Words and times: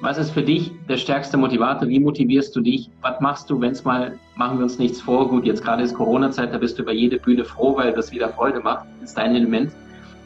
Was 0.00 0.18
ist 0.18 0.30
für 0.30 0.42
dich 0.42 0.72
der 0.88 0.98
stärkste 0.98 1.38
Motivator? 1.38 1.88
Wie 1.88 1.98
motivierst 1.98 2.54
du 2.54 2.60
dich? 2.60 2.90
Was 3.00 3.18
machst 3.20 3.48
du, 3.48 3.58
wenn 3.60 3.72
es 3.72 3.82
mal, 3.82 4.18
machen 4.36 4.58
wir 4.58 4.64
uns 4.64 4.78
nichts 4.78 5.00
vor, 5.00 5.26
gut, 5.28 5.46
jetzt 5.46 5.64
gerade 5.64 5.82
ist 5.82 5.94
Corona-Zeit, 5.94 6.52
da 6.52 6.58
bist 6.58 6.78
du 6.78 6.82
über 6.82 6.92
jede 6.92 7.18
Bühne 7.18 7.44
froh, 7.44 7.74
weil 7.76 7.94
das 7.94 8.12
wieder 8.12 8.28
Freude 8.28 8.60
macht, 8.60 8.86
das 9.00 9.10
ist 9.10 9.18
dein 9.18 9.34
Element. 9.34 9.72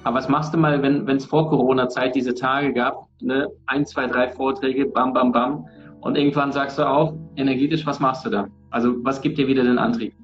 Aber 0.03 0.17
was 0.17 0.29
machst 0.29 0.53
du 0.53 0.59
mal, 0.59 0.83
wenn 0.83 1.09
es 1.09 1.25
vor 1.25 1.49
Corona-Zeit 1.49 2.17
diese 2.17 2.35
Tage 2.35 2.73
gab, 2.73 3.07
ne, 3.21 3.49
ein, 3.67 3.87
zwei, 3.87 4.09
drei 4.09 4.29
Vorträge, 4.29 4.87
bam, 4.87 5.13
bam, 5.13 5.31
bam, 5.31 5.69
und 6.01 6.17
irgendwann 6.17 6.51
sagst 6.51 6.79
du 6.79 6.89
auch, 6.89 7.15
energetisch, 7.37 7.87
was 7.87 8.01
machst 8.01 8.27
du 8.27 8.31
da? 8.31 8.49
Also 8.71 8.97
was 9.05 9.21
gibt 9.21 9.39
dir 9.39 9.47
wieder 9.47 9.63
den 9.63 9.79
Antrieb? 9.79 10.15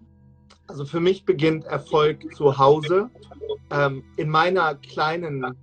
Also 0.66 0.84
für 0.84 0.98
mich 0.98 1.24
beginnt 1.24 1.66
Erfolg 1.66 2.34
zu 2.34 2.58
Hause, 2.58 3.10
ähm, 3.70 4.02
in 4.16 4.28
meiner 4.28 4.74
kleinen 4.74 5.54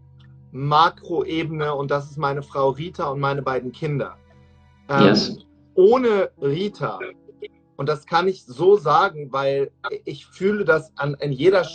Makroebene 0.53 1.73
und 1.73 1.91
das 1.91 2.09
ist 2.09 2.17
meine 2.17 2.43
Frau 2.43 2.69
Rita 2.69 3.09
und 3.09 3.19
meine 3.19 3.41
beiden 3.41 3.71
Kinder. 3.71 4.15
Ähm, 4.87 5.07
yes. 5.07 5.37
Ohne 5.75 6.29
Rita, 6.39 6.99
und 7.75 7.89
das 7.89 8.05
kann 8.05 8.27
ich 8.27 8.45
so 8.45 8.77
sagen, 8.77 9.29
weil 9.31 9.71
ich 10.05 10.25
fühle 10.27 10.63
das 10.63 10.91
an, 10.97 11.15
in 11.19 11.31
jeder 11.31 11.67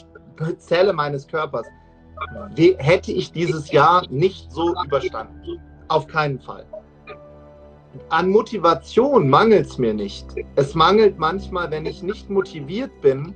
Zelle 0.59 0.93
meines 0.93 1.27
Körpers, 1.27 1.67
hätte 2.57 3.13
ich 3.13 3.33
dieses 3.33 3.71
Jahr 3.73 4.05
nicht 4.09 4.51
so 4.53 4.75
überstanden. 4.85 5.61
Auf 5.89 6.07
keinen 6.07 6.39
Fall. 6.39 6.65
An 8.11 8.31
Motivation 8.31 9.29
mangelt 9.29 9.67
es 9.67 9.79
mir 9.79 9.95
nicht. 9.95 10.27
Es 10.55 10.75
mangelt 10.75 11.19
manchmal, 11.19 11.71
wenn 11.71 11.87
ich 11.87 12.03
nicht 12.03 12.31
motiviert 12.31 12.93
bin, 13.01 13.35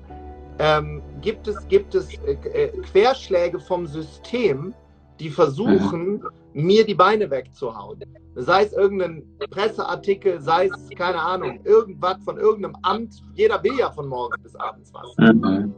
ähm, 0.59 1.03
gibt 1.21 1.49
es, 1.49 1.67
gibt 1.69 1.95
es 1.95 2.09
äh 2.25 2.69
Querschläge 2.91 3.59
vom 3.59 3.87
System, 3.87 4.75
die 5.23 5.31
versuchen, 5.31 6.23
mir 6.53 6.85
die 6.85 6.95
Beine 6.95 7.31
wegzuhauen. 7.31 8.01
Sei 8.35 8.65
es 8.65 8.73
irgendein 8.73 9.23
Presseartikel, 9.51 10.41
sei 10.41 10.67
es, 10.67 10.89
keine 10.97 11.21
Ahnung, 11.21 11.61
irgendwas 11.65 12.17
von 12.25 12.39
irgendeinem 12.39 12.77
Amt. 12.83 13.23
Jeder 13.35 13.63
will 13.63 13.79
ja 13.79 13.91
von 13.91 14.09
morgens 14.09 14.43
bis 14.43 14.57
abends 14.57 14.93
was. 14.93 15.15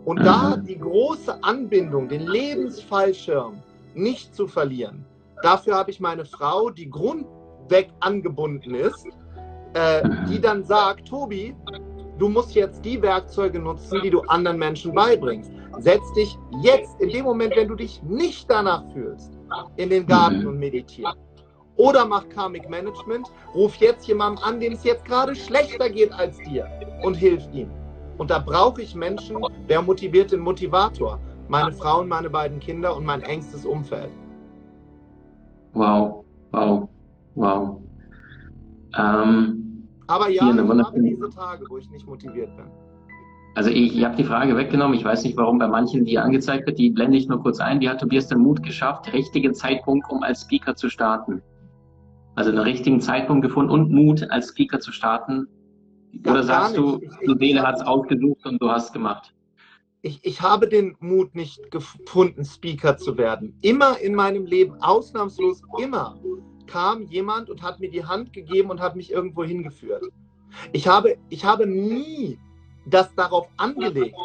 Und 0.04 0.24
da 0.24 0.56
die 0.56 0.78
große 0.78 1.42
Anbindung, 1.42 2.08
den 2.08 2.22
Lebensfallschirm 2.22 3.62
nicht 3.94 4.34
zu 4.34 4.46
verlieren, 4.46 5.04
dafür 5.42 5.74
habe 5.74 5.90
ich 5.90 6.00
meine 6.00 6.24
Frau, 6.24 6.70
die 6.70 6.88
grundweg 6.88 7.90
angebunden 8.00 8.74
ist, 8.74 9.06
äh, 9.74 10.08
die 10.30 10.40
dann 10.40 10.64
sagt, 10.64 11.08
Tobi, 11.08 11.54
du 12.18 12.28
musst 12.28 12.54
jetzt 12.54 12.84
die 12.84 13.00
Werkzeuge 13.02 13.58
nutzen, 13.58 14.00
die 14.02 14.10
du 14.10 14.20
anderen 14.22 14.58
Menschen 14.58 14.94
beibringst. 14.94 15.52
Setz 15.78 16.12
dich 16.14 16.38
jetzt, 16.62 17.00
in 17.00 17.10
dem 17.10 17.24
Moment, 17.24 17.54
wenn 17.56 17.68
du 17.68 17.74
dich 17.74 18.02
nicht 18.04 18.48
danach 18.48 18.84
fühlst, 18.92 19.33
in 19.76 19.90
den 19.90 20.06
Garten 20.06 20.40
mhm. 20.40 20.48
und 20.48 20.58
meditieren. 20.58 21.14
Oder 21.76 22.06
mach 22.06 22.28
Karmic 22.28 22.68
Management, 22.70 23.30
ruf 23.54 23.74
jetzt 23.76 24.06
jemanden 24.06 24.38
an, 24.42 24.60
dem 24.60 24.74
es 24.74 24.84
jetzt 24.84 25.04
gerade 25.04 25.34
schlechter 25.34 25.90
geht 25.90 26.12
als 26.12 26.38
dir 26.38 26.68
und 27.02 27.14
hilf 27.14 27.42
ihm. 27.52 27.68
Und 28.18 28.30
da 28.30 28.38
brauche 28.38 28.80
ich 28.80 28.94
Menschen, 28.94 29.36
der 29.68 29.82
motiviert 29.82 30.30
den 30.30 30.40
Motivator. 30.40 31.18
Meine 31.48 31.72
Frau 31.72 32.00
und 32.00 32.08
meine 32.08 32.30
beiden 32.30 32.60
Kinder 32.60 32.96
und 32.96 33.04
mein 33.04 33.22
engstes 33.22 33.66
Umfeld. 33.66 34.10
Wow, 35.72 36.24
wow, 36.52 36.88
wow. 37.34 37.80
Ähm, 38.96 39.88
Aber 40.06 40.28
ja, 40.28 40.48
ich 40.50 40.58
habe 40.58 41.02
diese 41.02 41.28
Tage, 41.30 41.66
wo 41.68 41.78
ich 41.78 41.90
nicht 41.90 42.06
motiviert 42.06 42.56
bin. 42.56 42.66
Also 43.54 43.70
ich, 43.70 43.96
ich 43.96 44.04
habe 44.04 44.16
die 44.16 44.24
Frage 44.24 44.56
weggenommen. 44.56 44.98
Ich 44.98 45.04
weiß 45.04 45.24
nicht, 45.24 45.36
warum 45.36 45.58
bei 45.58 45.68
manchen 45.68 46.04
die 46.04 46.18
angezeigt 46.18 46.66
wird. 46.66 46.78
Die 46.78 46.90
blende 46.90 47.16
ich 47.16 47.28
nur 47.28 47.40
kurz 47.40 47.60
ein. 47.60 47.80
Wie 47.80 47.88
hat 47.88 48.00
Tobias 48.00 48.26
den 48.26 48.38
Mut 48.38 48.62
geschafft, 48.62 49.12
richtigen 49.12 49.54
Zeitpunkt, 49.54 50.10
um 50.10 50.22
als 50.22 50.42
Speaker 50.42 50.74
zu 50.74 50.88
starten? 50.88 51.40
Also 52.34 52.50
einen 52.50 52.58
richtigen 52.58 53.00
Zeitpunkt 53.00 53.42
gefunden 53.42 53.70
und 53.70 53.92
Mut, 53.92 54.28
als 54.30 54.48
Speaker 54.48 54.80
zu 54.80 54.90
starten. 54.90 55.46
Oder 56.26 56.42
sagst 56.42 56.76
du, 56.76 56.98
die 56.98 57.36
Seele 57.38 57.62
hat 57.62 57.76
es 57.76 57.82
ausgesucht 57.82 58.44
und 58.44 58.60
du 58.60 58.68
hast 58.68 58.92
gemacht? 58.92 59.32
Ich, 60.02 60.20
ich 60.22 60.42
habe 60.42 60.68
den 60.68 60.96
Mut 61.00 61.34
nicht 61.34 61.70
gefunden, 61.70 62.44
Speaker 62.44 62.96
zu 62.96 63.16
werden. 63.16 63.56
Immer 63.62 63.98
in 64.00 64.14
meinem 64.14 64.46
Leben, 64.46 64.74
ausnahmslos 64.82 65.62
immer, 65.78 66.20
kam 66.66 67.02
jemand 67.04 67.50
und 67.50 67.62
hat 67.62 67.80
mir 67.80 67.90
die 67.90 68.04
Hand 68.04 68.32
gegeben 68.32 68.70
und 68.70 68.80
hat 68.80 68.96
mich 68.96 69.12
irgendwo 69.12 69.44
hingeführt. 69.44 70.02
Ich 70.72 70.86
habe, 70.86 71.16
ich 71.30 71.44
habe 71.44 71.66
nie 71.66 72.38
das 72.86 73.14
darauf 73.14 73.48
angelegt. 73.56 74.16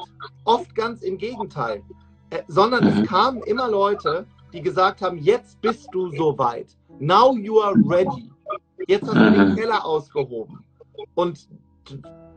Oft 0.46 0.74
ganz 0.76 1.02
im 1.02 1.18
Gegenteil. 1.18 1.82
Äh, 2.30 2.44
sondern 2.48 2.88
es 2.88 2.96
mhm. 2.96 3.06
kamen 3.06 3.42
immer 3.44 3.70
Leute, 3.70 4.26
die 4.54 4.62
gesagt 4.62 5.02
haben, 5.02 5.18
jetzt 5.18 5.60
bist 5.62 5.88
du 5.92 6.12
soweit. 6.16 6.68
Now 7.00 7.36
you 7.38 7.60
are 7.62 7.76
ready. 7.86 8.32
Jetzt 8.88 9.08
hast 9.08 9.16
du 9.16 9.32
den. 9.32 9.56
Keller 9.56 9.86
ausgehoben. 9.86 10.60
Und 11.16 11.48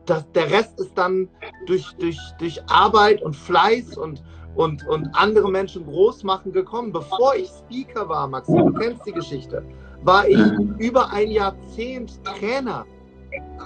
das, 0.05 0.29
der 0.31 0.51
Rest 0.51 0.79
ist 0.79 0.97
dann 0.97 1.29
durch, 1.65 1.85
durch, 1.99 2.19
durch 2.37 2.61
Arbeit 2.67 3.21
und 3.21 3.35
Fleiß 3.35 3.97
und, 3.97 4.23
und, 4.55 4.85
und 4.87 5.09
andere 5.13 5.49
Menschen 5.49 5.85
groß 5.85 6.23
machen 6.23 6.51
gekommen. 6.51 6.91
Bevor 6.91 7.35
ich 7.35 7.49
Speaker 7.49 8.07
war, 8.09 8.27
Maxim, 8.27 8.57
du 8.57 8.73
kennst 8.73 9.05
die 9.05 9.11
Geschichte, 9.11 9.63
war 10.01 10.27
ich 10.27 10.39
über 10.79 11.11
ein 11.11 11.31
Jahrzehnt 11.31 12.23
Trainer 12.25 12.85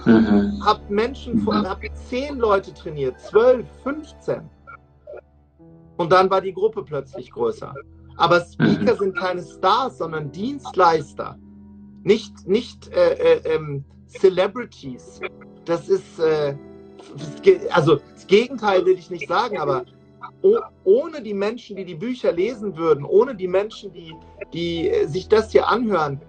Mhm. 0.04 0.64
Hab 0.64 0.88
Menschen 0.90 1.42
mhm. 1.42 1.68
hab 1.68 1.80
zehn 2.08 2.38
Leute 2.38 2.72
trainiert, 2.74 3.20
zwölf, 3.20 3.66
15. 3.82 4.42
Und 5.96 6.12
dann 6.12 6.30
war 6.30 6.40
die 6.40 6.52
Gruppe 6.52 6.82
plötzlich 6.82 7.30
größer. 7.30 7.74
Aber 8.16 8.40
Speaker 8.40 8.94
mhm. 8.94 8.98
sind 8.98 9.16
keine 9.16 9.42
Stars, 9.42 9.98
sondern 9.98 10.30
Dienstleister. 10.32 11.38
Nicht, 12.02 12.46
nicht 12.46 12.92
äh, 12.92 13.14
äh, 13.14 13.54
ähm, 13.54 13.84
Celebrities. 14.06 15.20
Das 15.64 15.88
ist, 15.88 16.18
äh, 16.18 16.54
also 17.70 18.00
das 18.14 18.26
Gegenteil 18.26 18.84
will 18.86 18.98
ich 18.98 19.10
nicht 19.10 19.28
sagen, 19.28 19.58
aber 19.58 19.84
oh, 20.42 20.58
ohne 20.84 21.22
die 21.22 21.34
Menschen, 21.34 21.76
die 21.76 21.84
die 21.84 21.94
Bücher 21.94 22.32
lesen 22.32 22.76
würden, 22.76 23.04
ohne 23.04 23.34
die 23.34 23.48
Menschen, 23.48 23.92
die, 23.92 24.14
die 24.52 24.90
sich 25.06 25.28
das 25.28 25.52
hier 25.52 25.68
anhören, 25.68 26.20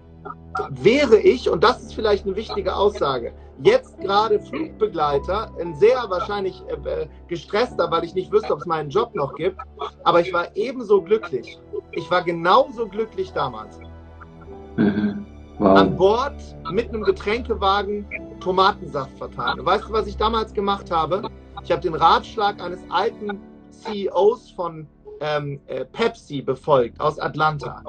wäre 0.70 1.18
ich, 1.18 1.48
und 1.48 1.64
das 1.64 1.82
ist 1.82 1.94
vielleicht 1.94 2.26
eine 2.26 2.36
wichtige 2.36 2.74
Aussage, 2.74 3.32
jetzt 3.62 3.98
gerade 4.00 4.40
Flugbegleiter, 4.40 5.50
ein 5.60 5.74
sehr 5.74 6.04
wahrscheinlich 6.08 6.62
äh, 6.68 7.06
gestresster, 7.28 7.90
weil 7.90 8.04
ich 8.04 8.14
nicht 8.14 8.32
wüsste, 8.32 8.52
ob 8.52 8.60
es 8.60 8.66
meinen 8.66 8.90
Job 8.90 9.14
noch 9.14 9.34
gibt, 9.34 9.58
aber 10.04 10.20
ich 10.20 10.32
war 10.32 10.54
ebenso 10.56 11.02
glücklich. 11.02 11.58
Ich 11.92 12.10
war 12.10 12.22
genauso 12.22 12.86
glücklich 12.86 13.32
damals. 13.32 13.78
Mhm. 14.76 15.26
Wow. 15.58 15.78
An 15.78 15.96
Bord 15.96 16.56
mit 16.72 16.88
einem 16.88 17.02
Getränkewagen 17.02 18.06
Tomatensaft 18.40 19.16
verteilen. 19.18 19.64
weißt 19.64 19.88
du, 19.88 19.92
was 19.92 20.06
ich 20.06 20.16
damals 20.16 20.54
gemacht 20.54 20.90
habe? 20.90 21.28
Ich 21.62 21.70
habe 21.70 21.82
den 21.82 21.94
Ratschlag 21.94 22.62
eines 22.62 22.80
alten 22.88 23.38
CEOs 23.68 24.52
von 24.52 24.86
ähm, 25.20 25.60
äh, 25.66 25.84
Pepsi 25.84 26.40
befolgt 26.40 26.98
aus 26.98 27.18
Atlanta. 27.18 27.82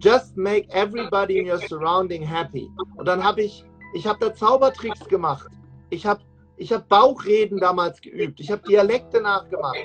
Just 0.00 0.36
make 0.36 0.68
everybody 0.70 1.38
in 1.38 1.46
your 1.46 1.58
surrounding 1.58 2.22
happy. 2.22 2.68
Und 2.96 3.06
dann 3.06 3.22
habe 3.22 3.42
ich, 3.42 3.64
ich 3.94 4.06
habe 4.06 4.18
da 4.20 4.34
Zaubertricks 4.34 5.06
gemacht. 5.08 5.48
Ich 5.90 6.06
habe 6.06 6.22
ich 6.56 6.72
hab 6.72 6.88
Bauchreden 6.88 7.58
damals 7.58 8.00
geübt. 8.00 8.40
Ich 8.40 8.50
habe 8.50 8.62
Dialekte 8.68 9.20
nachgemacht. 9.20 9.78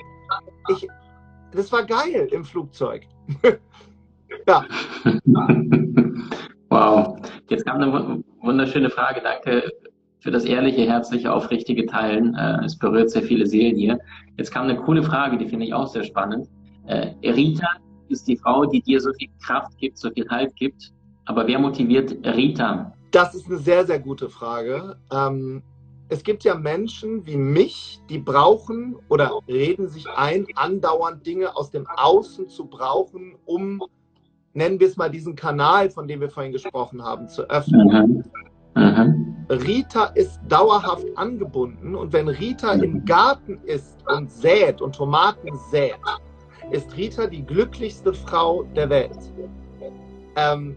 Ich, 0.68 0.86
das 1.52 1.72
war 1.72 1.84
geil 1.84 2.28
im 2.32 2.44
Flugzeug. 2.44 3.06
ja. 4.48 4.64
Wow. 6.68 7.18
Jetzt 7.48 7.64
kam 7.64 7.80
eine 7.80 8.22
wunderschöne 8.42 8.90
Frage. 8.90 9.20
Danke 9.22 9.70
für 10.20 10.30
das 10.30 10.44
ehrliche, 10.44 10.82
herzliche, 10.82 11.32
aufrichtige 11.32 11.86
Teilen. 11.86 12.34
Äh, 12.34 12.64
es 12.64 12.78
berührt 12.78 13.10
sehr 13.10 13.22
viele 13.22 13.46
Seelen 13.46 13.76
hier. 13.76 13.98
Jetzt 14.36 14.50
kam 14.50 14.64
eine 14.64 14.76
coole 14.76 15.02
Frage, 15.02 15.38
die 15.38 15.48
finde 15.48 15.66
ich 15.66 15.72
auch 15.72 15.86
sehr 15.86 16.04
spannend. 16.04 16.48
Äh, 16.86 17.14
Rita 17.22 17.68
ist 18.10 18.26
die 18.28 18.36
Frau, 18.36 18.64
die 18.64 18.80
dir 18.80 19.00
so 19.00 19.12
viel 19.14 19.28
Kraft 19.44 19.76
gibt, 19.78 19.98
so 19.98 20.10
viel 20.10 20.28
Halt 20.28 20.54
gibt. 20.56 20.92
Aber 21.26 21.46
wer 21.46 21.58
motiviert 21.58 22.16
Rita? 22.24 22.92
Das 23.10 23.34
ist 23.34 23.46
eine 23.46 23.58
sehr, 23.58 23.86
sehr 23.86 23.98
gute 23.98 24.28
Frage. 24.28 24.96
Ähm, 25.12 25.62
es 26.08 26.22
gibt 26.22 26.44
ja 26.44 26.54
Menschen 26.54 27.26
wie 27.26 27.36
mich, 27.36 28.00
die 28.08 28.18
brauchen 28.18 28.96
oder 29.08 29.32
reden 29.48 29.88
sich 29.88 30.06
ein, 30.16 30.46
andauernd 30.54 31.26
Dinge 31.26 31.56
aus 31.56 31.70
dem 31.70 31.86
Außen 31.96 32.48
zu 32.48 32.66
brauchen, 32.66 33.36
um, 33.44 33.82
nennen 34.52 34.78
wir 34.78 34.86
es 34.86 34.96
mal, 34.96 35.10
diesen 35.10 35.34
Kanal, 35.34 35.90
von 35.90 36.06
dem 36.06 36.20
wir 36.20 36.30
vorhin 36.30 36.52
gesprochen 36.52 37.02
haben, 37.02 37.28
zu 37.28 37.42
öffnen. 37.50 38.24
Mhm. 38.76 38.80
Mhm. 38.80 39.36
Rita 39.48 40.06
ist 40.14 40.40
dauerhaft 40.48 41.06
angebunden 41.16 41.94
und 41.94 42.12
wenn 42.12 42.28
Rita 42.28 42.72
im 42.72 43.04
Garten 43.04 43.58
ist 43.64 43.96
und 44.06 44.30
sät 44.30 44.80
und 44.80 44.94
Tomaten 44.94 45.48
sät, 45.70 45.96
ist 46.70 46.96
Rita 46.96 47.26
die 47.26 47.44
glücklichste 47.44 48.12
Frau 48.12 48.64
der 48.74 48.90
Welt. 48.90 49.18
Ähm, 50.36 50.76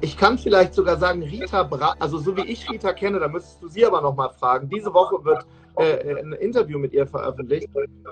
ich 0.00 0.16
kann 0.16 0.38
vielleicht 0.38 0.74
sogar 0.74 0.96
sagen, 0.96 1.22
Rita, 1.22 1.62
Bra 1.62 1.94
also 1.98 2.18
so 2.18 2.36
wie 2.36 2.44
ich 2.46 2.68
Rita 2.70 2.92
kenne, 2.92 3.20
da 3.20 3.28
müsstest 3.28 3.62
du 3.62 3.68
sie 3.68 3.84
aber 3.84 4.00
nochmal 4.00 4.30
fragen. 4.30 4.68
Diese 4.68 4.92
Woche 4.92 5.24
wird 5.24 5.46
äh, 5.76 6.20
ein 6.20 6.32
Interview 6.34 6.78
mit 6.78 6.92
ihr 6.92 7.06
veröffentlicht. 7.06 7.68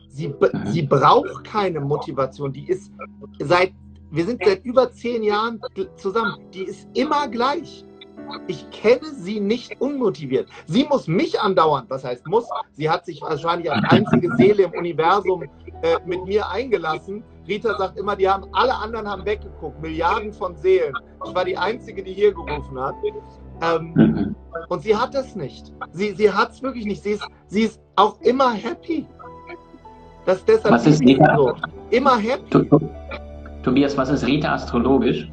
Sie, 0.08 0.34
sie 0.66 0.82
braucht 0.82 1.44
keine 1.44 1.80
Motivation. 1.80 2.52
Die 2.52 2.68
ist 2.68 2.92
seit, 3.40 3.72
wir 4.10 4.24
sind 4.24 4.42
seit 4.44 4.64
über 4.64 4.92
zehn 4.92 5.22
Jahren 5.22 5.60
zusammen. 5.96 6.36
Die 6.52 6.64
ist 6.64 6.88
immer 6.94 7.28
gleich. 7.28 7.84
Ich 8.46 8.70
kenne 8.70 9.12
sie 9.12 9.40
nicht 9.40 9.80
unmotiviert. 9.80 10.48
Sie 10.66 10.84
muss 10.84 11.08
mich 11.08 11.40
andauern. 11.40 11.86
Was 11.88 12.04
heißt 12.04 12.26
muss? 12.26 12.46
Sie 12.72 12.88
hat 12.88 13.04
sich 13.04 13.20
wahrscheinlich 13.22 13.70
als 13.70 13.82
einzige 13.90 14.34
Seele 14.36 14.64
im 14.64 14.72
Universum 14.72 15.44
äh, 15.82 15.96
mit 16.06 16.24
mir 16.26 16.48
eingelassen. 16.48 17.22
Rita 17.48 17.76
sagt 17.76 17.98
immer, 17.98 18.16
die 18.16 18.28
haben 18.28 18.44
alle 18.52 18.74
anderen 18.74 19.08
haben 19.08 19.24
weggeguckt, 19.24 19.80
Milliarden 19.80 20.32
von 20.32 20.54
Seelen. 20.56 20.94
Ich 21.26 21.34
war 21.34 21.44
die 21.44 21.56
einzige, 21.56 22.02
die 22.02 22.12
hier 22.12 22.32
gerufen 22.32 22.78
hat. 22.78 22.94
Ähm, 23.62 23.92
mhm. 23.94 24.36
Und 24.68 24.82
sie 24.82 24.94
hat 24.94 25.14
es 25.14 25.34
nicht. 25.34 25.72
Sie, 25.92 26.14
sie 26.14 26.30
hat 26.30 26.52
es 26.52 26.62
wirklich 26.62 26.86
nicht. 26.86 27.02
Sie 27.02 27.12
ist, 27.12 27.26
sie 27.48 27.62
ist 27.62 27.80
auch 27.96 28.20
immer 28.20 28.52
happy. 28.52 29.06
Das 30.26 30.44
deshalb 30.44 30.74
was 30.74 30.86
ist 30.86 31.00
Rita? 31.00 31.36
So. 31.36 31.54
Immer 31.90 32.18
happy. 32.18 32.68
Tobias, 33.62 33.96
was 33.96 34.10
ist 34.10 34.26
Rita 34.26 34.54
astrologisch? 34.54 35.30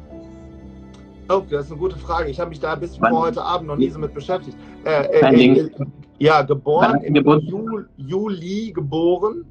Oh, 1.30 1.42
das 1.50 1.66
ist 1.66 1.72
eine 1.72 1.80
gute 1.80 1.96
Frage. 1.96 2.30
Ich 2.30 2.40
habe 2.40 2.50
mich 2.50 2.60
da 2.60 2.74
bis 2.74 2.96
vor 2.96 3.10
heute 3.10 3.42
Abend 3.42 3.68
noch 3.68 3.76
nie 3.76 3.90
so 3.90 3.98
mit 3.98 4.14
beschäftigt. 4.14 4.56
Äh, 4.84 5.04
äh, 5.04 5.60
äh, 5.60 5.70
ja, 6.18 6.42
geboren 6.42 7.00
im 7.02 7.14
Juli, 7.14 7.84
Juli 7.96 8.72
geboren. 8.72 9.44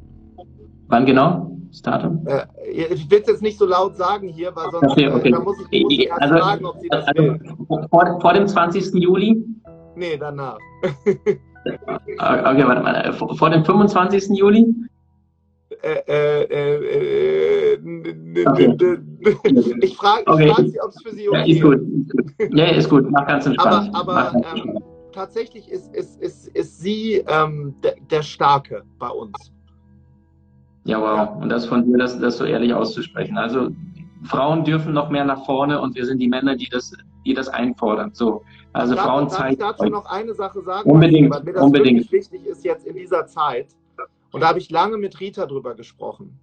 Wann 0.88 1.06
genau? 1.06 1.52
Das 1.70 1.82
Datum? 1.82 2.26
Äh, 2.28 2.46
ich 2.72 3.10
will 3.10 3.20
es 3.22 3.28
jetzt 3.28 3.42
nicht 3.42 3.60
so 3.60 3.66
laut 3.66 3.98
sagen 3.98 4.30
hier, 4.30 4.56
weil 4.56 4.72
sonst 4.72 4.92
okay, 4.92 5.10
okay. 5.10 5.30
Äh, 5.30 5.40
muss 5.40 5.58
ich, 5.70 5.84
muss 5.84 5.94
ich 5.94 6.14
also, 6.14 6.38
fragen, 6.38 6.66
ob 6.66 6.80
Sie 6.80 6.88
das 6.90 7.06
also, 7.08 7.24
will. 7.24 7.40
Vor, 7.90 8.20
vor, 8.22 8.34
dem 8.34 8.48
20. 8.48 8.94
Juli? 8.94 9.44
Nee, 9.96 10.18
danach. 10.18 10.58
Okay, 11.68 12.66
warte 12.66 12.82
mal. 12.82 13.14
Vor, 13.14 13.36
vor 13.36 13.50
dem 13.50 13.66
25. 13.66 14.38
Juli? 14.38 14.74
Äh, 15.84 16.00
äh, 16.08 17.74
äh, 17.74 17.80
okay. 18.46 18.78
Ich 19.82 19.98
frage 19.98 20.24
okay. 20.28 20.48
frag 20.50 20.66
Sie, 20.66 20.80
ob 20.82 20.90
es 20.92 21.02
für 21.04 21.14
Sie 21.14 21.28
okay 21.28 21.44
ja, 21.46 21.56
ist. 21.56 21.62
Gut, 21.62 21.82
ist 21.82 22.12
gut. 22.12 22.58
Ja, 22.58 22.66
ist 22.68 22.90
gut. 22.90 23.12
Mach 23.12 23.28
ganz 23.28 23.46
entspannt. 23.46 23.90
Aber, 23.94 24.32
aber 24.32 24.42
ähm, 24.56 24.80
tatsächlich 25.12 25.70
ist, 25.70 25.94
ist, 25.94 26.22
ist, 26.22 26.48
ist 26.50 26.80
sie 26.80 27.24
ähm, 27.28 27.76
der 28.10 28.22
Starke 28.22 28.84
bei 28.98 29.10
uns. 29.10 29.52
Ja, 30.88 31.02
wow. 31.02 31.42
Und 31.42 31.50
das 31.50 31.66
von 31.66 31.86
dir, 31.86 31.98
das, 31.98 32.18
das 32.18 32.38
so 32.38 32.46
ehrlich 32.46 32.74
auszusprechen. 32.74 33.38
Also 33.38 33.70
Frauen 34.24 34.64
dürfen 34.64 34.94
noch 34.94 35.10
mehr 35.10 35.26
nach 35.26 35.46
vorne 35.46 35.80
und 35.80 35.96
wir 35.96 36.06
sind 36.06 36.20
die 36.20 36.30
Männer, 36.30 36.56
die 36.56 36.70
das, 36.70 36.94
die 37.26 37.34
das 37.34 37.50
einfordern. 37.50 38.12
So, 38.14 38.42
also 38.72 38.96
darf, 38.96 39.06
Frauen 39.06 39.26
darf 39.26 39.38
zeigen. 39.38 39.54
Ich 39.54 39.60
dazu 39.60 39.86
noch 39.86 40.06
eine 40.06 40.34
Sache 40.34 40.62
sagen? 40.62 40.90
Unbedingt. 40.90 41.30
Weil 41.30 41.44
mir 41.44 41.54
das 41.54 41.64
unbedingt. 41.64 42.10
wichtig 42.12 42.46
ist 42.46 42.64
jetzt 42.64 42.88
in 42.88 42.96
dieser 42.96 43.28
Zeit. 43.28 43.68
Und 44.32 44.42
da 44.42 44.48
habe 44.48 44.60
ich 44.60 44.72
lange 44.72 44.98
mit 44.98 45.20
Rita 45.20 45.46
drüber 45.46 45.76
gesprochen. 45.76 46.40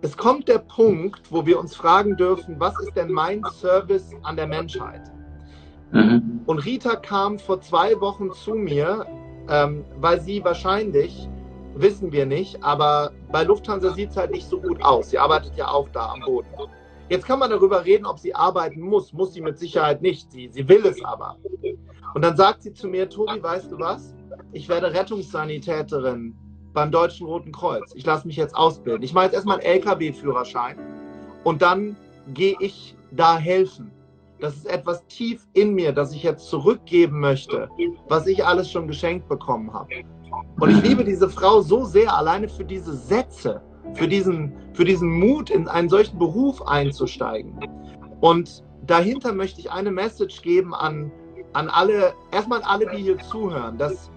Es 0.00 0.16
kommt 0.16 0.48
der 0.48 0.58
Punkt, 0.58 1.30
wo 1.30 1.44
wir 1.44 1.58
uns 1.58 1.74
fragen 1.74 2.16
dürfen, 2.16 2.56
was 2.58 2.78
ist 2.80 2.96
denn 2.96 3.10
mein 3.10 3.42
Service 3.52 4.10
an 4.22 4.36
der 4.36 4.46
Menschheit? 4.46 5.02
Mhm. 5.90 6.40
Und 6.46 6.58
Rita 6.60 6.96
kam 6.96 7.38
vor 7.38 7.60
zwei 7.60 8.00
Wochen 8.00 8.32
zu 8.32 8.54
mir, 8.54 9.06
ähm, 9.48 9.84
weil 10.00 10.20
sie 10.20 10.42
wahrscheinlich 10.44 11.28
wissen 11.74 12.12
wir 12.12 12.26
nicht, 12.26 12.62
aber 12.62 13.12
bei 13.30 13.44
Lufthansa 13.44 13.92
sieht 13.92 14.10
es 14.10 14.16
halt 14.16 14.30
nicht 14.30 14.48
so 14.48 14.60
gut 14.60 14.82
aus. 14.82 15.10
Sie 15.10 15.18
arbeitet 15.18 15.56
ja 15.56 15.68
auch 15.68 15.88
da 15.90 16.12
am 16.12 16.20
Boden. 16.20 16.48
Jetzt 17.08 17.26
kann 17.26 17.38
man 17.38 17.50
darüber 17.50 17.84
reden, 17.84 18.06
ob 18.06 18.18
sie 18.18 18.34
arbeiten 18.34 18.80
muss. 18.80 19.12
Muss 19.12 19.34
sie 19.34 19.40
mit 19.40 19.58
Sicherheit 19.58 20.02
nicht. 20.02 20.30
Sie, 20.30 20.48
sie 20.48 20.68
will 20.68 20.84
es 20.86 21.02
aber. 21.04 21.36
Und 22.14 22.22
dann 22.22 22.36
sagt 22.36 22.62
sie 22.62 22.72
zu 22.72 22.88
mir, 22.88 23.08
Tobi, 23.08 23.42
weißt 23.42 23.70
du 23.70 23.78
was? 23.78 24.14
Ich 24.52 24.68
werde 24.68 24.92
Rettungssanitäterin 24.92 26.34
beim 26.72 26.90
Deutschen 26.90 27.26
Roten 27.26 27.52
Kreuz. 27.52 27.92
Ich 27.94 28.06
lasse 28.06 28.26
mich 28.26 28.36
jetzt 28.36 28.54
ausbilden. 28.54 29.02
Ich 29.02 29.12
mache 29.12 29.26
jetzt 29.26 29.34
erstmal 29.34 29.58
einen 29.58 29.66
LKW-Führerschein 29.66 30.78
und 31.44 31.62
dann 31.62 31.96
gehe 32.28 32.56
ich 32.60 32.96
da 33.10 33.36
helfen. 33.36 33.90
Das 34.40 34.56
ist 34.56 34.66
etwas 34.66 35.06
tief 35.06 35.46
in 35.52 35.74
mir, 35.74 35.92
das 35.92 36.12
ich 36.12 36.22
jetzt 36.22 36.48
zurückgeben 36.48 37.20
möchte, 37.20 37.68
was 38.08 38.26
ich 38.26 38.44
alles 38.44 38.70
schon 38.70 38.88
geschenkt 38.88 39.28
bekommen 39.28 39.72
habe. 39.72 39.88
Und 40.62 40.70
ich 40.70 40.82
liebe 40.84 41.02
diese 41.02 41.28
Frau 41.28 41.60
so 41.60 41.84
sehr, 41.84 42.16
alleine 42.16 42.48
für 42.48 42.64
diese 42.64 42.94
Sätze, 42.94 43.60
für 43.94 44.06
diesen, 44.06 44.52
für 44.74 44.84
diesen 44.84 45.10
Mut, 45.10 45.50
in 45.50 45.66
einen 45.66 45.88
solchen 45.88 46.20
Beruf 46.20 46.64
einzusteigen. 46.68 47.58
Und 48.20 48.62
dahinter 48.86 49.32
möchte 49.32 49.58
ich 49.58 49.72
eine 49.72 49.90
Message 49.90 50.40
geben 50.42 50.72
an, 50.72 51.10
an 51.52 51.68
alle, 51.68 52.12
erstmal 52.30 52.60
an 52.60 52.64
alle, 52.64 52.86
die 52.94 53.02
hier 53.02 53.18
zuhören, 53.18 53.76
dass 53.76 54.08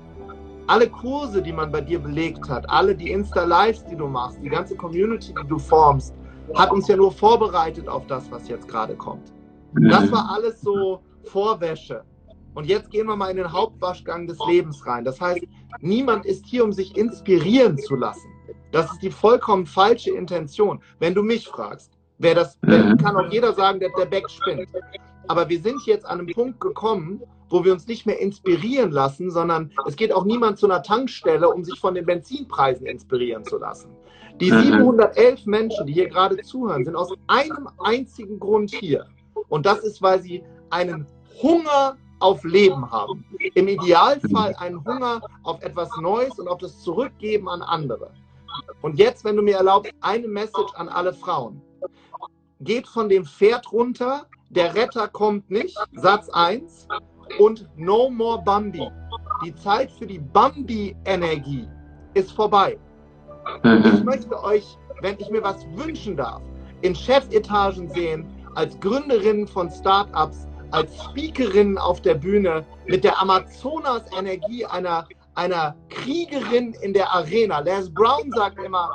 alle 0.67 0.87
Kurse, 0.87 1.41
die 1.41 1.51
man 1.51 1.71
bei 1.71 1.81
dir 1.81 1.97
belegt 1.97 2.47
hat, 2.47 2.69
alle 2.69 2.93
die 2.93 3.09
Insta-Lives, 3.09 3.83
die 3.85 3.95
du 3.95 4.05
machst, 4.05 4.37
die 4.43 4.49
ganze 4.49 4.75
Community, 4.75 5.33
die 5.33 5.47
du 5.47 5.57
formst, 5.57 6.13
hat 6.53 6.71
uns 6.71 6.87
ja 6.87 6.95
nur 6.95 7.11
vorbereitet 7.11 7.87
auf 7.87 8.05
das, 8.05 8.29
was 8.29 8.47
jetzt 8.47 8.67
gerade 8.67 8.93
kommt. 8.93 9.33
Das 9.73 10.11
war 10.11 10.29
alles 10.35 10.61
so 10.61 11.01
Vorwäsche. 11.23 12.03
Und 12.55 12.65
jetzt 12.65 12.89
gehen 12.89 13.05
wir 13.07 13.15
mal 13.15 13.29
in 13.29 13.37
den 13.37 13.51
Hauptwaschgang 13.51 14.27
des 14.27 14.39
Lebens 14.47 14.85
rein. 14.87 15.03
Das 15.03 15.19
heißt, 15.21 15.45
niemand 15.81 16.25
ist 16.25 16.45
hier, 16.45 16.63
um 16.63 16.71
sich 16.71 16.97
inspirieren 16.97 17.77
zu 17.77 17.95
lassen. 17.95 18.29
Das 18.71 18.91
ist 18.91 19.01
die 19.01 19.11
vollkommen 19.11 19.65
falsche 19.65 20.11
Intention. 20.11 20.81
Wenn 20.99 21.13
du 21.13 21.21
mich 21.21 21.47
fragst, 21.47 21.91
wer 22.17 22.33
das, 22.33 22.57
mhm. 22.61 22.97
kann 22.97 23.17
auch 23.17 23.29
jeder 23.31 23.53
sagen, 23.53 23.79
dass 23.79 23.91
der 23.97 24.05
Beck 24.05 24.29
spinnt. 24.29 24.67
Aber 25.27 25.47
wir 25.49 25.61
sind 25.61 25.81
jetzt 25.85 26.05
an 26.05 26.19
einem 26.19 26.33
Punkt 26.33 26.59
gekommen, 26.59 27.21
wo 27.49 27.63
wir 27.63 27.73
uns 27.73 27.87
nicht 27.87 28.05
mehr 28.05 28.19
inspirieren 28.19 28.91
lassen, 28.91 29.29
sondern 29.31 29.71
es 29.85 29.95
geht 29.95 30.13
auch 30.13 30.25
niemand 30.25 30.57
zu 30.57 30.65
einer 30.65 30.81
Tankstelle, 30.81 31.49
um 31.49 31.63
sich 31.63 31.79
von 31.79 31.93
den 31.93 32.05
Benzinpreisen 32.05 32.85
inspirieren 32.85 33.43
zu 33.43 33.57
lassen. 33.57 33.89
Die 34.39 34.49
711 34.49 35.45
mhm. 35.45 35.51
Menschen, 35.51 35.87
die 35.87 35.93
hier 35.93 36.09
gerade 36.09 36.37
zuhören, 36.37 36.85
sind 36.85 36.95
aus 36.95 37.13
einem 37.27 37.69
einzigen 37.83 38.39
Grund 38.39 38.71
hier. 38.73 39.05
Und 39.49 39.65
das 39.65 39.79
ist, 39.79 40.01
weil 40.01 40.21
sie 40.21 40.43
einen 40.69 41.05
Hunger 41.41 41.97
auf 42.19 42.43
Leben 42.43 42.89
haben. 42.91 43.25
Im 43.55 43.67
Idealfall 43.67 44.55
einen 44.57 44.83
Hunger 44.83 45.21
auf 45.43 45.61
etwas 45.61 45.89
Neues 46.01 46.37
und 46.39 46.47
auf 46.47 46.59
das 46.59 46.81
Zurückgeben 46.81 47.49
an 47.49 47.61
andere. 47.61 48.11
Und 48.81 48.97
jetzt, 48.97 49.23
wenn 49.25 49.35
du 49.35 49.41
mir 49.41 49.57
erlaubst, 49.57 49.93
eine 50.01 50.27
Message 50.27 50.73
an 50.75 50.87
alle 50.89 51.13
Frauen. 51.13 51.61
Geht 52.61 52.87
von 52.87 53.09
dem 53.09 53.25
Pferd 53.25 53.71
runter, 53.71 54.25
der 54.49 54.73
Retter 54.75 55.07
kommt 55.07 55.49
nicht, 55.51 55.77
Satz 55.93 56.29
1. 56.29 56.87
Und 57.39 57.67
no 57.75 58.09
more 58.09 58.41
Bambi. 58.41 58.87
Die 59.43 59.53
Zeit 59.55 59.91
für 59.91 60.07
die 60.07 60.19
Bambi-Energie 60.19 61.67
ist 62.13 62.31
vorbei. 62.31 62.79
Ich 63.63 64.03
möchte 64.03 64.41
euch, 64.43 64.77
wenn 65.01 65.19
ich 65.19 65.29
mir 65.29 65.43
was 65.43 65.65
wünschen 65.75 66.15
darf, 66.15 66.41
in 66.81 66.95
Chefetagen 66.95 67.89
sehen, 67.89 68.25
als 68.55 68.79
Gründerinnen 68.79 69.47
von 69.47 69.69
Startups, 69.69 70.47
als 70.75 70.91
Speakerin 71.05 71.77
auf 71.77 72.01
der 72.01 72.15
Bühne 72.15 72.65
mit 72.85 73.03
der 73.05 73.19
Amazonas-Energie 73.21 74.65
einer, 74.65 75.07
einer 75.35 75.73
Kriegerin 75.89 76.75
in 76.81 76.93
der 76.93 77.09
Arena. 77.13 77.59
Les 77.59 77.89
Brown 77.93 78.29
sagt 78.35 78.61
immer, 78.61 78.89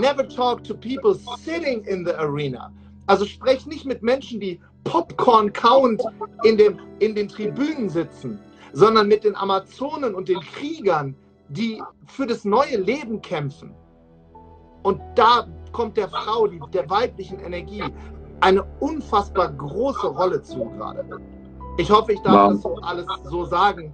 never 0.00 0.26
talk 0.26 0.64
to 0.64 0.74
people 0.74 1.14
sitting 1.38 1.84
in 1.84 2.06
the 2.06 2.12
arena. 2.14 2.72
Also 3.06 3.26
sprech 3.26 3.66
nicht 3.66 3.84
mit 3.84 4.02
Menschen, 4.02 4.40
die 4.40 4.58
Popcorn 4.84 5.52
count 5.52 6.02
in, 6.42 6.56
dem, 6.56 6.78
in 7.00 7.14
den 7.14 7.28
Tribünen 7.28 7.90
sitzen, 7.90 8.40
sondern 8.72 9.06
mit 9.06 9.24
den 9.24 9.36
Amazonen 9.36 10.14
und 10.14 10.28
den 10.28 10.40
Kriegern, 10.40 11.14
die 11.48 11.82
für 12.06 12.26
das 12.26 12.46
neue 12.46 12.78
Leben 12.78 13.20
kämpfen. 13.20 13.74
Und 14.82 15.00
da 15.16 15.46
kommt 15.72 15.98
der 15.98 16.08
Frau, 16.08 16.46
die, 16.46 16.60
der 16.72 16.88
weiblichen 16.88 17.40
Energie, 17.40 17.84
eine 18.40 18.64
unfassbar 18.80 19.52
große 19.52 20.06
Rolle 20.06 20.42
zu 20.42 20.64
gerade. 20.70 21.04
Ich 21.76 21.90
hoffe, 21.90 22.12
ich 22.12 22.20
darf 22.22 22.34
wow. 22.34 22.52
das 22.52 22.62
so 22.62 22.76
alles 22.82 23.06
so 23.24 23.44
sagen. 23.44 23.92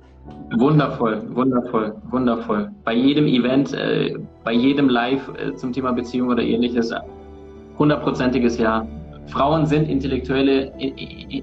Wundervoll, 0.58 1.22
wundervoll, 1.34 1.94
wundervoll. 2.10 2.70
Bei 2.84 2.92
jedem 2.92 3.26
Event, 3.26 3.72
äh, 3.72 4.16
bei 4.44 4.52
jedem 4.52 4.88
Live 4.88 5.30
äh, 5.38 5.54
zum 5.54 5.72
Thema 5.72 5.92
Beziehung 5.92 6.28
oder 6.28 6.42
ähnliches, 6.42 6.92
hundertprozentiges 7.78 8.58
Ja. 8.58 8.86
Frauen 9.28 9.64
sind 9.64 9.88
intellektuelle, 9.88 10.72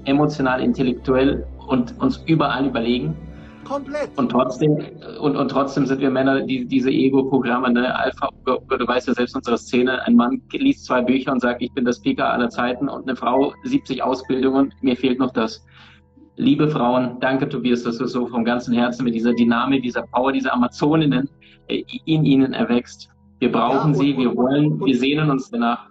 emotional 0.04 0.60
intellektuell 0.60 1.46
und 1.68 1.98
uns 2.00 2.22
überall 2.26 2.66
überlegen. 2.66 3.16
Komplett. 3.68 4.16
Und 4.16 4.30
trotzdem, 4.30 4.78
und, 5.20 5.36
und 5.36 5.48
trotzdem 5.50 5.84
sind 5.84 6.00
wir 6.00 6.10
Männer, 6.10 6.40
die 6.40 6.64
diese 6.64 6.90
Ego-Programme, 6.90 7.70
ne, 7.70 7.94
Alpha, 7.94 8.30
du 8.46 8.86
weißt 8.86 9.08
ja 9.08 9.14
selbst 9.14 9.36
unsere 9.36 9.58
Szene, 9.58 10.02
ein 10.06 10.16
Mann 10.16 10.40
liest 10.52 10.86
zwei 10.86 11.02
Bücher 11.02 11.32
und 11.32 11.40
sagt, 11.40 11.60
ich 11.60 11.70
bin 11.74 11.84
der 11.84 11.92
Speaker 11.92 12.32
aller 12.32 12.48
Zeiten 12.48 12.88
und 12.88 13.06
eine 13.06 13.14
Frau 13.14 13.52
70 13.64 14.02
Ausbildungen, 14.02 14.72
mir 14.80 14.96
fehlt 14.96 15.18
noch 15.18 15.32
das. 15.32 15.62
Liebe 16.36 16.70
Frauen, 16.70 17.20
danke 17.20 17.48
Tobias, 17.48 17.82
dass 17.82 17.98
du 17.98 18.06
so 18.06 18.26
vom 18.26 18.44
ganzen 18.44 18.72
Herzen 18.72 19.04
mit 19.04 19.14
dieser 19.14 19.34
Dynamik, 19.34 19.82
dieser 19.82 20.02
Power, 20.02 20.32
dieser 20.32 20.54
Amazoninnen 20.54 21.28
äh, 21.66 21.82
in 22.06 22.24
ihnen 22.24 22.54
erwächst. 22.54 23.10
Wir 23.40 23.52
brauchen 23.52 23.76
ja, 23.76 23.84
und, 23.84 23.94
sie, 23.94 24.16
wir 24.16 24.34
wollen, 24.34 24.80
wir 24.82 24.96
sehnen 24.96 25.30
uns 25.30 25.50
danach. 25.50 25.90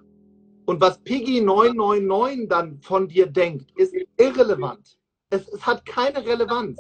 Und 0.66 0.82
was 0.82 0.98
Piggy 1.04 1.42
999 1.42 2.50
dann 2.50 2.80
von 2.82 3.08
dir 3.08 3.28
denkt, 3.28 3.70
ist 3.76 3.94
irrelevant. 4.18 4.98
Es, 5.30 5.48
es 5.50 5.66
hat 5.66 5.86
keine 5.86 6.26
Relevanz. 6.26 6.78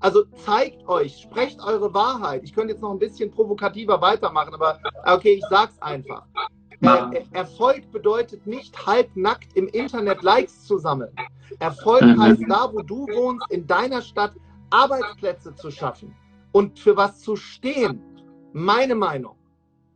Also 0.00 0.24
zeigt 0.44 0.88
euch, 0.88 1.20
sprecht 1.22 1.60
eure 1.60 1.92
Wahrheit. 1.92 2.42
Ich 2.42 2.54
könnte 2.54 2.72
jetzt 2.72 2.80
noch 2.80 2.90
ein 2.90 2.98
bisschen 2.98 3.30
provokativer 3.30 4.00
weitermachen, 4.00 4.54
aber 4.54 4.78
okay, 5.06 5.34
ich 5.34 5.44
sag's 5.50 5.80
einfach. 5.80 6.24
Äh, 6.82 7.24
Erfolg 7.32 7.90
bedeutet 7.92 8.46
nicht 8.46 8.86
halbnackt 8.86 9.54
im 9.54 9.68
Internet 9.68 10.22
Likes 10.22 10.64
zu 10.64 10.78
sammeln. 10.78 11.14
Erfolg 11.58 12.02
mhm. 12.02 12.20
heißt 12.20 12.42
da, 12.48 12.72
wo 12.72 12.80
du 12.80 13.06
wohnst, 13.08 13.44
in 13.50 13.66
deiner 13.66 14.00
Stadt 14.00 14.32
Arbeitsplätze 14.70 15.54
zu 15.54 15.70
schaffen 15.70 16.14
und 16.52 16.78
für 16.78 16.96
was 16.96 17.20
zu 17.20 17.36
stehen. 17.36 18.02
Meine 18.52 18.94
Meinung. 18.94 19.36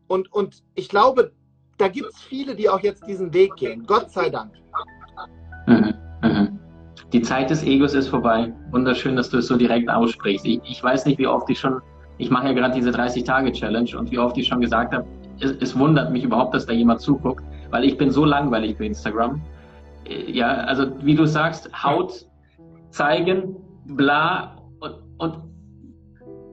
Und, 0.08 0.30
und 0.32 0.62
ich 0.74 0.90
glaube, 0.90 1.32
da 1.78 1.88
gibt 1.88 2.10
es 2.10 2.20
viele, 2.20 2.54
die 2.54 2.68
auch 2.68 2.80
jetzt 2.80 3.06
diesen 3.06 3.32
Weg 3.32 3.56
gehen. 3.56 3.86
Gott 3.86 4.10
sei 4.10 4.28
Dank. 4.28 4.52
Mhm. 5.66 5.94
Mhm. 6.22 6.58
Die 7.14 7.22
Zeit 7.22 7.48
des 7.48 7.62
Egos 7.62 7.94
ist 7.94 8.08
vorbei. 8.08 8.52
Wunderschön, 8.72 9.14
dass 9.14 9.30
du 9.30 9.38
es 9.38 9.46
so 9.46 9.56
direkt 9.56 9.88
aussprichst. 9.88 10.44
Ich, 10.44 10.60
ich 10.64 10.82
weiß 10.82 11.06
nicht, 11.06 11.16
wie 11.20 11.28
oft 11.28 11.48
ich 11.48 11.60
schon, 11.60 11.80
ich 12.18 12.28
mache 12.28 12.48
ja 12.48 12.52
gerade 12.54 12.74
diese 12.74 12.90
30-Tage-Challenge 12.90 13.96
und 13.96 14.10
wie 14.10 14.18
oft 14.18 14.36
ich 14.36 14.48
schon 14.48 14.60
gesagt 14.60 14.92
habe, 14.92 15.06
es, 15.38 15.52
es, 15.60 15.78
wundert 15.78 16.10
mich 16.10 16.24
überhaupt, 16.24 16.54
dass 16.54 16.66
da 16.66 16.72
jemand 16.72 17.00
zuguckt, 17.00 17.44
weil 17.70 17.84
ich 17.84 17.96
bin 17.96 18.10
so 18.10 18.24
langweilig 18.24 18.76
bei 18.78 18.86
Instagram. 18.86 19.40
Äh, 20.08 20.28
ja, 20.32 20.54
also 20.64 20.86
wie 21.04 21.14
du 21.14 21.24
sagst, 21.24 21.70
Haut 21.84 22.26
zeigen, 22.90 23.54
bla 23.86 24.56
und, 24.80 24.94
und, 25.18 25.38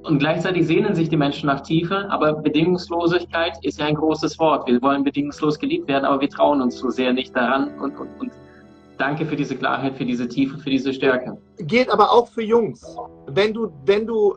und 0.04 0.20
gleichzeitig 0.20 0.68
sehnen 0.68 0.94
sich 0.94 1.10
die 1.10 1.18
Menschen 1.18 1.48
nach 1.48 1.62
Tiefe, 1.62 2.08
aber 2.12 2.34
Bedingungslosigkeit 2.34 3.58
ist 3.64 3.80
ja 3.80 3.88
ein 3.88 3.96
großes 3.96 4.38
Wort. 4.38 4.68
Wir 4.68 4.80
wollen 4.84 5.04
bedingungslos 5.04 5.58
geliebt 5.58 5.88
werden, 5.88 6.06
aber 6.06 6.22
wir 6.22 6.30
trauen 6.30 6.62
uns 6.62 6.78
so 6.78 6.92
sehr 6.92 7.14
nicht 7.14 7.36
daran 7.36 7.80
und, 7.80 7.98
und, 7.98 8.10
und 8.20 8.32
danke 9.02 9.26
für 9.26 9.36
diese 9.36 9.56
Klarheit, 9.56 9.96
für 9.96 10.06
diese 10.06 10.28
Tiefe, 10.28 10.58
für 10.58 10.70
diese 10.70 10.94
Stärke. 10.94 11.38
Geht 11.58 11.90
aber 11.90 12.12
auch 12.12 12.28
für 12.28 12.44
Jungs. 12.44 12.86
Wenn 13.28 13.54
du, 13.54 13.72
wenn 13.86 14.06
du 14.06 14.36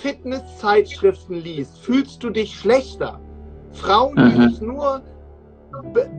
Fitnesszeitschriften 0.00 1.36
liest, 1.42 1.78
fühlst 1.78 2.22
du 2.22 2.30
dich 2.30 2.54
schlechter. 2.54 3.20
Frauen, 3.72 4.16
die 4.16 4.38
mhm. 4.38 4.50
sich 4.50 4.60
nur 4.60 5.02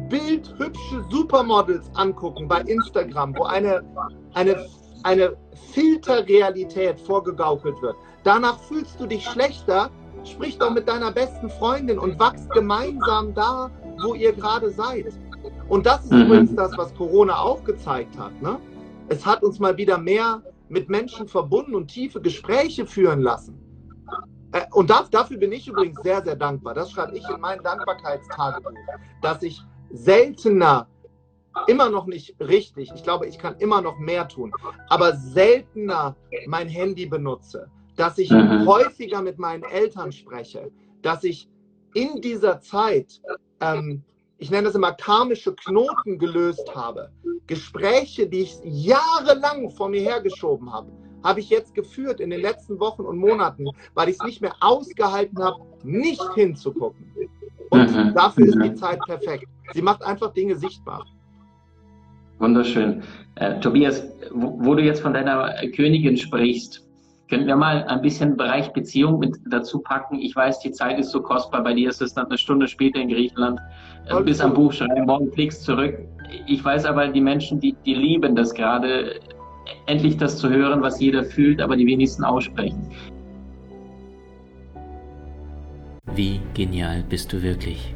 bildhübsche 0.10 1.04
Supermodels 1.12 1.90
angucken 1.94 2.48
bei 2.48 2.62
Instagram, 2.62 3.36
wo 3.38 3.44
eine, 3.44 3.84
eine, 4.34 4.66
eine 5.04 5.36
Filterrealität 5.72 7.00
vorgegaukelt 7.00 7.80
wird. 7.82 7.96
Danach 8.24 8.60
fühlst 8.62 9.00
du 9.00 9.06
dich 9.06 9.24
schlechter. 9.24 9.90
Sprich 10.24 10.58
doch 10.58 10.72
mit 10.72 10.88
deiner 10.88 11.12
besten 11.12 11.50
Freundin 11.50 12.00
und 12.00 12.18
wachst 12.18 12.50
gemeinsam 12.52 13.34
da, 13.34 13.70
wo 14.02 14.14
ihr 14.14 14.32
gerade 14.32 14.72
seid. 14.72 15.08
Und 15.70 15.86
das 15.86 16.04
ist 16.06 16.12
mhm. 16.12 16.22
übrigens 16.24 16.56
das, 16.56 16.78
was 16.78 16.94
Corona 16.96 17.40
auch 17.40 17.64
gezeigt 17.64 18.18
hat. 18.18 18.40
Ne? 18.42 18.60
Es 19.08 19.26
hat 19.26 19.44
uns 19.44 19.60
mal 19.60 19.78
wieder 19.78 19.98
mehr 19.98 20.42
mit 20.70 20.90
Menschen 20.90 21.28
verbunden 21.28 21.76
und 21.76 21.88
tiefe 21.88 22.22
Gespräche 22.22 22.86
führen 22.86 23.22
lassen. 23.22 23.60
Äh, 24.54 24.66
und 24.72 24.90
das, 24.90 25.10
dafür 25.10 25.38
bin 25.38 25.52
ich 25.52 25.68
übrigens 25.68 26.02
sehr, 26.02 26.24
sehr 26.24 26.36
dankbar. 26.36 26.74
Das 26.74 26.92
schreibe 26.92 27.18
ich 27.18 27.28
in 27.30 27.42
mein 27.42 27.62
Dankbarkeitstagebuch, 27.62 28.72
dass 29.22 29.44
ich 29.44 29.62
seltener, 29.92 30.88
immer 31.68 31.90
noch 31.90 32.08
nicht 32.08 32.36
richtig, 32.40 32.92
ich 32.96 33.04
glaube, 33.04 33.28
ich 33.28 33.38
kann 33.38 33.56
immer 33.58 33.82
noch 33.82 34.00
mehr 34.00 34.28
tun, 34.28 34.52
aber 34.90 35.16
seltener 35.16 36.16
mein 36.48 36.68
Handy 36.68 37.06
benutze, 37.06 37.70
dass 37.96 38.18
ich 38.18 38.32
mhm. 38.32 38.66
häufiger 38.66 39.22
mit 39.22 39.38
meinen 39.38 39.64
Eltern 39.64 40.12
spreche, 40.12 40.72
dass 41.04 41.24
ich 41.24 41.48
in 41.94 42.22
dieser 42.22 42.60
Zeit, 42.60 43.22
ähm, 43.60 44.04
ich 44.44 44.52
nenne 44.52 44.66
das 44.66 44.76
immer 44.76 44.92
karmische 44.92 45.56
Knoten 45.56 46.20
gelöst 46.20 46.70
habe. 46.76 47.10
Gespräche, 47.48 48.28
die 48.28 48.42
ich 48.42 48.58
jahrelang 48.66 49.70
vor 49.70 49.88
mir 49.88 50.02
hergeschoben 50.02 50.70
habe, 50.70 50.92
habe 51.24 51.40
ich 51.40 51.50
jetzt 51.50 51.74
geführt 51.74 52.20
in 52.20 52.30
den 52.30 52.42
letzten 52.42 52.78
Wochen 52.78 53.04
und 53.04 53.20
Monaten, 53.20 53.68
weil 53.94 54.10
ich 54.10 54.18
es 54.20 54.26
nicht 54.26 54.42
mehr 54.42 54.54
ausgehalten 54.60 55.42
habe, 55.42 55.64
nicht 55.84 56.22
hinzugucken. 56.36 57.10
Und 57.70 57.96
mhm. 57.96 58.14
dafür 58.14 58.48
ist 58.48 58.56
die 58.56 58.72
mhm. 58.72 58.76
Zeit 58.76 59.00
perfekt. 59.06 59.46
Sie 59.74 59.82
macht 59.82 60.04
einfach 60.04 60.34
Dinge 60.34 60.58
sichtbar. 60.58 61.06
Wunderschön. 62.40 63.02
Äh, 63.36 63.62
Tobias, 63.62 64.04
wo, 64.34 64.60
wo, 64.60 64.76
du 64.76 64.84
jetzt 64.84 65.00
von 65.00 65.14
deiner 65.14 65.54
Königin 65.74 66.18
sprichst, 66.18 66.83
können 67.34 67.48
wir 67.48 67.56
mal 67.56 67.84
ein 67.86 68.04
bisschen 68.04 68.38
Bereich 68.38 68.72
Beziehung 68.74 69.18
mit 69.18 69.40
dazu 69.48 69.80
packen? 69.80 70.20
Ich 70.20 70.36
weiß, 70.36 70.60
die 70.60 70.70
Zeit 70.70 71.00
ist 71.00 71.10
so 71.10 71.20
kostbar. 71.20 71.64
Bei 71.64 71.74
dir 71.74 71.90
ist 71.90 72.00
es 72.00 72.14
dann 72.14 72.28
eine 72.28 72.38
Stunde 72.38 72.68
später 72.68 73.00
in 73.00 73.10
Griechenland. 73.10 73.60
Du 74.08 74.20
äh, 74.20 74.24
bist 74.24 74.40
am 74.40 74.54
Buch 74.54 74.72
schreiben, 74.72 75.08
morgen 75.08 75.32
fliegst 75.32 75.64
zurück. 75.64 75.98
Ich 76.46 76.64
weiß 76.64 76.86
aber, 76.86 77.08
die 77.08 77.22
Menschen, 77.22 77.60
die, 77.60 77.76
die 77.88 77.96
lieben 77.96 78.36
das 78.36 78.54
gerade, 78.54 79.20
endlich 79.88 80.18
das 80.18 80.38
zu 80.38 80.48
hören, 80.48 80.84
was 80.84 81.00
jeder 81.00 81.24
fühlt, 81.24 81.60
aber 81.60 81.76
die 81.76 81.88
wenigsten 81.88 82.24
aussprechen. 82.24 82.88
Wie 86.14 86.40
genial 86.54 87.04
bist 87.10 87.34
du 87.34 87.42
wirklich? 87.42 87.96